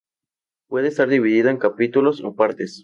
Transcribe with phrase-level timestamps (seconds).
[0.67, 2.79] Puede estar dividido en capítulos o partes.